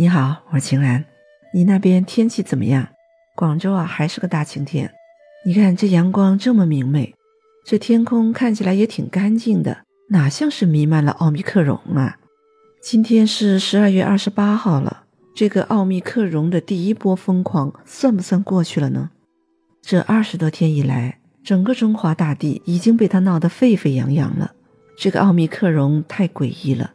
[0.00, 1.04] 你好，我是晴岚。
[1.52, 2.86] 你那边天气怎么样？
[3.34, 4.94] 广州啊，还是个大晴天。
[5.44, 7.16] 你看这阳光这么明媚，
[7.66, 9.78] 这天空看起来也挺干净的，
[10.10, 12.16] 哪像是弥漫了奥密克戎啊？
[12.80, 15.02] 今天是十二月二十八号了，
[15.34, 19.10] 这个奥密克戎的第一波疯狂算不算过去了呢？
[19.82, 24.52] 这二十多天以来，整个中华大地已经被他闹得沸沸扬扬了。
[24.96, 26.92] 这个奥密克戎太诡异了。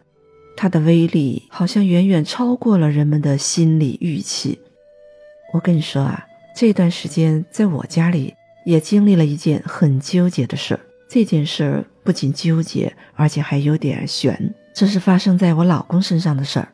[0.55, 4.59] 它的威力好像远远超过了人们的心理预期。
[5.53, 8.33] 我跟你说啊，这段时间在我家里
[8.65, 10.79] 也经历了一件很纠结的事儿。
[11.09, 14.53] 这件事儿不仅纠结，而且还有点悬。
[14.73, 16.67] 这是发生在我老公身上的事儿。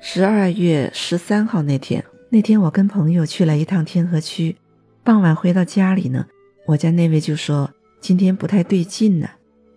[0.00, 4.56] 十二月十三号那天，那天我跟朋友去了一趟天河区，
[5.04, 6.26] 傍晚回到家里呢，
[6.66, 7.70] 我家那位就说
[8.00, 9.28] 今天不太对劲呢。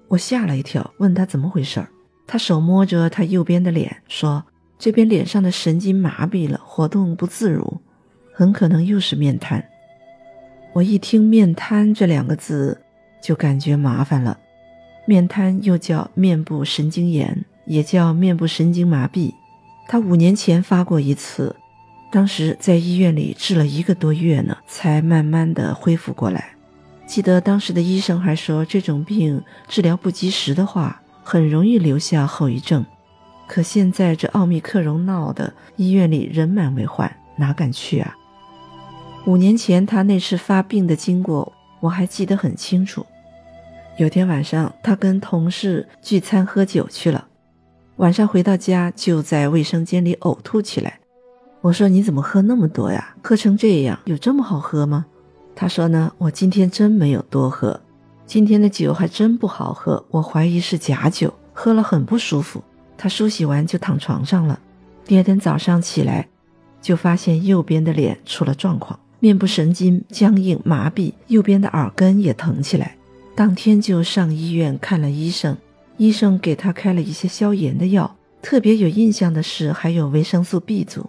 [0.08, 1.90] 我吓了一跳，问他怎么回事儿。
[2.32, 4.46] 他手摸着他右边的脸，说
[4.78, 7.82] ：“这边脸上的神经麻痹了，活动不自如，
[8.32, 9.66] 很可能又是面瘫。”
[10.74, 12.80] 我一听“面瘫”这两个字，
[13.20, 14.38] 就感觉麻烦了。
[15.08, 19.34] 面瘫又叫面部神经炎，也叫面部神经麻痹。
[19.88, 21.56] 他五年前发过一次，
[22.12, 26.52] 当时在医院里治了一个多月呢，才慢慢的恢复过来。
[27.08, 31.02] 记得当时的医生还说，这种病治疗不及时的话。
[31.30, 32.84] 很容易留下后遗症，
[33.48, 38.18] 可现在这奥密克戎闹的，医院里人满为患，哪敢去啊？
[39.28, 43.06] 五年前他那次发病的经过，我还记得很清楚。
[44.00, 47.28] 有天晚上，他跟同事聚餐喝酒去了，
[47.98, 51.00] 晚上回到家就在卫生间里呕吐起来。
[51.62, 53.16] 我说：“你怎么喝那么多呀？
[53.22, 55.06] 喝成这样，有这么好喝吗？”
[55.56, 57.80] 他说：“呢，我今天真没有多喝。”
[58.30, 62.64] 今天的酒还真不好喝，我怀疑是假酒，喝了很不舒服。
[62.96, 64.60] 他梳洗完就躺床上了。
[65.04, 66.30] 第二天早上起来，
[66.80, 72.96] 就发现右边的脸出了状况，面部神经僵硬麻痹，右边的耳根也疼起来。
[73.34, 75.58] 当天就上医院看了医生，
[75.98, 78.16] 医生给他开了一些消炎的药。
[78.44, 81.04] 特别有印象的是，还有维生素 B 族。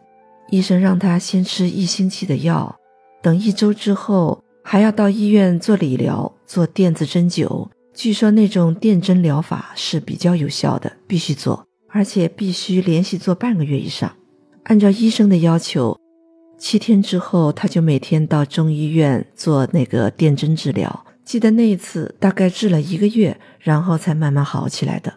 [0.48, 2.74] 医生让他先吃一星期的药，
[3.20, 4.42] 等一周之后。
[4.72, 7.68] 还要到医院做理疗，做电子针灸。
[7.92, 14.14] 据说那种电针疗法是比较有效的，必须做，而且必须连续做半个月以上。
[14.66, 15.98] 按照医生的要求，
[16.56, 21.04] 七天之后他就每天到中医院做那个电针治疗。
[21.24, 25.12] 记得那一次大概治了一个月，然后才慢慢好起来的。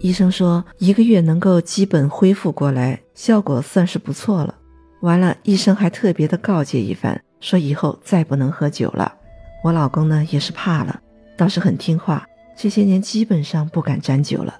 [0.00, 4.54] 医生说一个月能够基本恢复过来，效果算是不错了。
[5.00, 7.18] 完了，医生还特别的告诫一番。
[7.44, 9.14] 说以后再不能喝酒了。
[9.62, 10.98] 我老公呢也是怕了，
[11.36, 14.58] 倒是很听话，这些年基本上不敢沾酒了。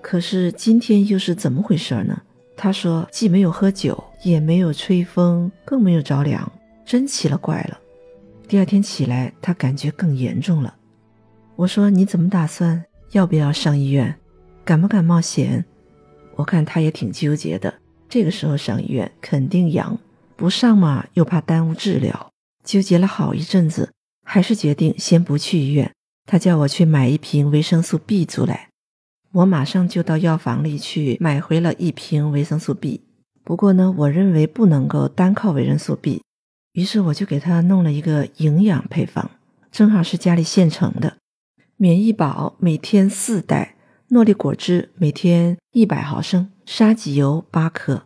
[0.00, 2.22] 可是今天又是怎么回事呢？
[2.56, 6.50] 他说既没有喝酒，也没有吹风，更没有着凉，
[6.86, 7.78] 真奇了怪了。
[8.48, 10.74] 第二天起来，他感觉更严重了。
[11.54, 12.82] 我说你怎么打算？
[13.12, 14.14] 要不要上医院？
[14.64, 15.62] 敢不敢冒险？
[16.34, 17.74] 我看他也挺纠结的。
[18.08, 19.98] 这个时候上医院肯定阳。
[20.36, 22.30] 不上嘛，又怕耽误治疗，
[22.62, 23.92] 纠结了好一阵子，
[24.22, 25.90] 还是决定先不去医院。
[26.26, 28.68] 他叫我去买一瓶维生素 B 族来，
[29.32, 33.02] 我马上就到药房里去买回了一瓶维生素 B。
[33.42, 36.20] 不过呢，我认为不能够单靠维生素 B，
[36.72, 39.30] 于是我就给他弄了一个营养配方，
[39.70, 41.16] 正好是家里现成的：
[41.76, 43.76] 免疫宝每天四袋，
[44.08, 48.02] 诺丽果汁每天一百毫升，沙棘油八克。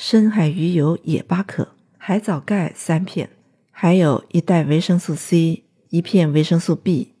[0.00, 3.30] 深海鱼油也八克，海藻钙三片，
[3.72, 7.14] 还有一袋维生素 C，一片维生素 B，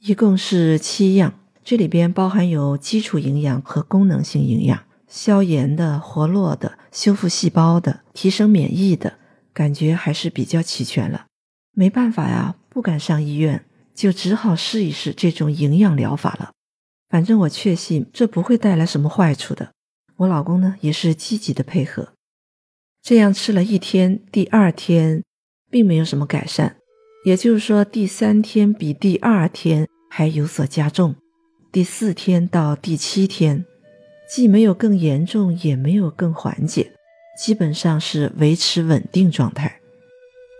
[0.00, 1.38] 一共是七样。
[1.62, 9.18] 这里边包含有基础营养和功能性营养，消炎的、活络的、修复细胞的、提升免疫的，
[9.52, 11.26] 感觉还是比较齐全了。
[11.70, 13.64] 没办法呀，不敢上医院，
[13.94, 16.50] 就只好试一试这种营养疗法了。
[17.08, 19.70] 反正我确信这不会带来什么坏处的。
[20.18, 22.12] 我老公呢也是积极的配合，
[23.02, 25.22] 这样吃了一天，第二天
[25.70, 26.76] 并没有什么改善，
[27.24, 31.14] 也就是说第三天比第二天还有所加重，
[31.70, 33.64] 第四天到第七天
[34.28, 36.92] 既没有更严重，也没有更缓解，
[37.40, 39.80] 基本上是维持稳定状态。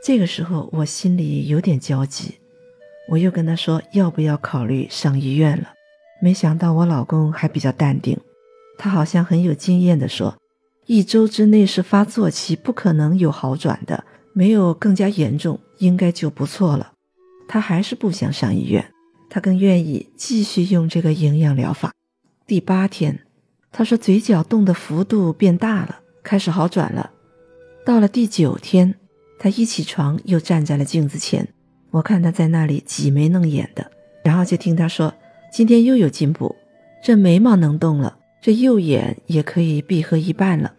[0.04, 2.36] 这个时候我心里有点焦急，
[3.10, 5.72] 我又跟他说要不要考虑上医院了，
[6.22, 8.16] 没想到我老公还比较淡定。
[8.78, 10.38] 他好像很有经验地说
[10.86, 16.92] ：“一周之内是发作期，不可能有好转的，没有更加严重，应该就不错了。”
[17.48, 18.92] 他还是不想上医院，
[19.28, 21.92] 他更愿意继续用这个营养疗法。
[22.46, 23.20] 第八天，
[23.72, 27.10] 他说嘴角动的幅度变大了，开始好转了。
[27.84, 28.94] 到了第九天，
[29.38, 31.48] 他一起床又站在了镜子前，
[31.90, 33.90] 我看他在那里挤眉弄眼的，
[34.22, 35.14] 然后就听他说
[35.50, 36.54] ：“今天又有进步，
[37.02, 40.74] 这眉毛能动了，这右眼也可以闭合一半了。”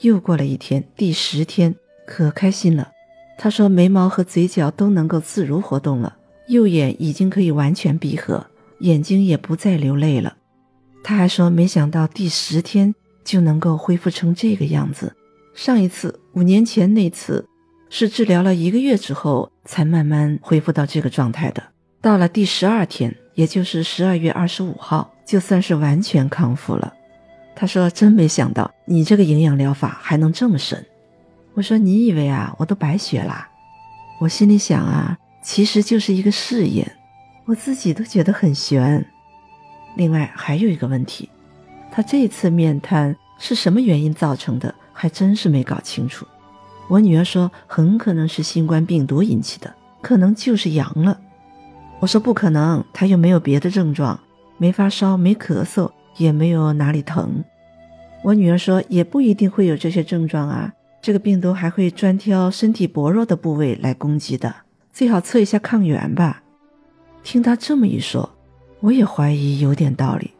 [0.00, 1.74] 又过了一天，第十天，
[2.06, 2.92] 可开心了。
[3.38, 6.16] 他说眉毛和嘴角都能够自如活动了，
[6.48, 8.46] 右眼已经可以完全闭合，
[8.80, 10.36] 眼睛也不再流泪了。
[11.02, 12.94] 他还说没想到第十天
[13.24, 15.14] 就能够恢复成这个样子。
[15.54, 17.46] 上一次五年前那次
[17.88, 21.62] 是治疗了一个月之后才慢慢恢复到这个状态的。
[22.02, 26.92] 到了第十二天，也就是十二月二十五号，就算是完全康复了。
[27.54, 30.84] 他说：“真没想到你这个营养疗法还能这么神。”
[31.54, 33.48] 我说：“你以为啊，我都白学啦？”
[34.20, 36.90] 我心里想啊，其实就是一个试验，
[37.44, 39.06] 我自己都觉得很悬。
[39.96, 41.28] 另外还有一个问题，
[41.92, 46.26] 他这次面瘫是什么原因造成的，还真是没搞清楚。
[46.88, 51.20] 我女儿说很可能是新冠病毒引起的，可能就是阳了。
[52.00, 54.18] 我说不可能，他又没有别的症状，
[54.58, 55.90] 没发烧，没咳嗽。
[56.18, 57.44] 也没有哪里疼，
[58.24, 60.72] 我女儿说也不一定会有这些症状啊。
[61.02, 64.54] 这个病毒还会专挑身体薄弱的部位来攻击的，
[64.90, 66.42] 最好测一下抗原吧。
[67.22, 68.34] 听她这么一说，
[68.80, 70.30] 我也怀疑有点道理。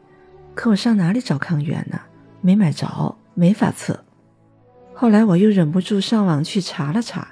[0.55, 2.01] 可我上哪里找抗原呢？
[2.41, 4.03] 没买着，没法测。
[4.95, 7.29] 后来我又忍不住上网去查了查，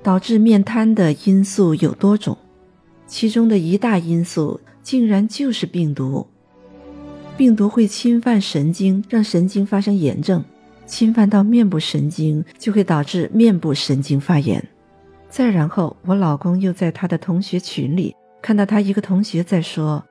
[0.00, 2.38] 导致面瘫的因素有多种，
[3.10, 6.24] 其中的一大因素竟然就是病毒。
[7.36, 10.44] 病毒会侵犯神经，让神经发生炎症，
[10.86, 14.64] 侵犯到面部神经就会导致面部神经发炎。
[15.28, 20.04] 再然后，我老公又在他的同学群里看到他一个同学在说，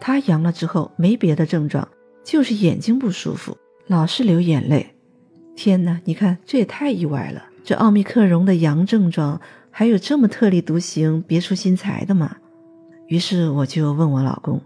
[0.00, 1.86] 他阳了之后没别的症状，
[2.24, 3.54] 就是眼睛不舒服，
[3.86, 4.94] 老是流眼泪。
[5.54, 7.44] 天哪，你看这也太意外了！
[7.62, 12.36] 这奥密克戎的阳症状还有这么特立独行、别出心裁的吗？
[13.08, 14.60] 于是我就问我老公。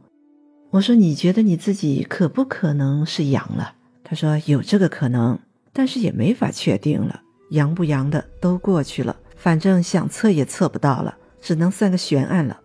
[0.71, 5.39] 我说：“你觉得你自己可不可能是阳了？”他说：“有这个可能，
[5.73, 7.21] 但是也没法确定了。
[7.51, 12.59] 阳不阳的都过去了，反正想测也测不到了，只能算个悬案了。”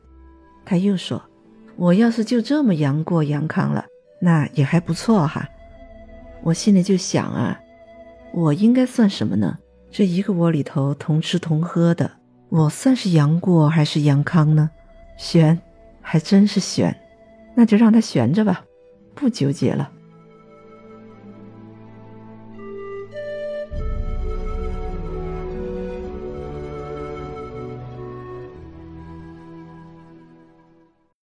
[0.63, 1.22] 他又说
[1.75, 3.86] ：“我要是就这么阳过阳康了，
[4.22, 5.50] 那也还不错哈。”
[6.44, 7.60] 我心里就想啊，
[8.33, 9.57] 我应该算什么呢？
[9.92, 12.12] 这一个窝里头同吃同喝的，
[12.50, 14.69] 我算是阳过还是阳康呢？
[15.18, 15.60] 悬，
[16.06, 16.96] 还真是悬。
[17.56, 18.63] 那就让他悬着吧，
[19.16, 19.92] 不纠结了。